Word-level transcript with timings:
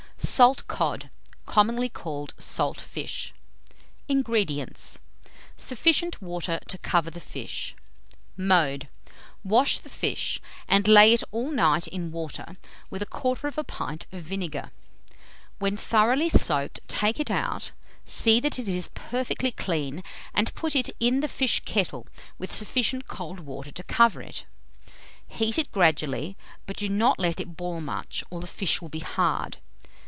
SALT 0.23 0.67
COD, 0.67 1.09
COMMONLY 1.47 1.89
CALLED 1.89 2.33
"SALT 2.37 2.79
FISH." 2.79 3.33
233. 4.07 4.15
INGREDIENTS. 4.15 4.99
Sufficient 5.57 6.21
water 6.21 6.59
to 6.67 6.77
cover 6.79 7.11
the 7.11 7.19
fish. 7.19 7.75
Mode. 8.37 8.87
Wash 9.43 9.79
the 9.79 9.89
fish, 9.89 10.39
and 10.67 10.87
lay 10.87 11.13
it 11.13 11.23
all 11.31 11.51
night 11.51 11.87
in 11.87 12.11
water, 12.11 12.57
with 12.89 13.01
a 13.01 13.05
1/4 13.07 13.65
pint 13.67 14.05
of 14.11 14.21
vinegar. 14.23 14.71
When 15.59 15.75
thoroughly 15.75 16.29
soaked, 16.29 16.79
take 16.87 17.19
it 17.19 17.29
out, 17.31 17.71
see 18.05 18.39
that 18.39 18.57
it 18.57 18.67
is 18.67 18.89
perfectly 18.93 19.51
clean, 19.51 20.03
and 20.33 20.53
put 20.55 20.75
it 20.75 20.89
in 20.99 21.19
the 21.19 21.27
fish 21.27 21.59
kettle 21.65 22.07
with 22.39 22.53
sufficient 22.53 23.07
cold 23.07 23.41
water 23.41 23.71
to 23.71 23.83
cover 23.83 24.21
it. 24.21 24.45
Heat 25.27 25.57
it 25.59 25.71
gradually, 25.71 26.37
but 26.67 26.77
do 26.77 26.89
not 26.89 27.19
let 27.19 27.39
it 27.39 27.57
boil 27.57 27.81
much, 27.81 28.23
or 28.29 28.39
the 28.39 28.47
fish 28.47 28.81
will 28.81 28.89
be 28.89 28.99
hard. 28.99 29.57